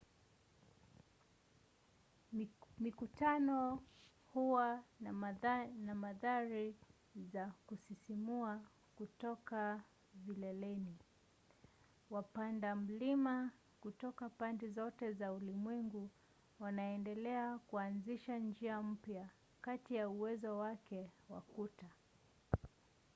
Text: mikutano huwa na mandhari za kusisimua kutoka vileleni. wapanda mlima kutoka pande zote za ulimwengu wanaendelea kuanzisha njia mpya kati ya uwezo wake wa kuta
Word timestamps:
mikutano 2.79 3.79
huwa 4.33 4.83
na 5.79 5.95
mandhari 5.95 6.75
za 7.15 7.53
kusisimua 7.67 8.59
kutoka 8.95 9.83
vileleni. 10.13 10.97
wapanda 12.09 12.75
mlima 12.75 13.51
kutoka 13.81 14.29
pande 14.29 14.69
zote 14.69 15.13
za 15.13 15.31
ulimwengu 15.33 16.09
wanaendelea 16.59 17.57
kuanzisha 17.57 18.39
njia 18.39 18.81
mpya 18.81 19.29
kati 19.61 19.95
ya 19.95 20.09
uwezo 20.09 20.57
wake 20.57 21.11
wa 21.29 21.41
kuta 21.41 21.85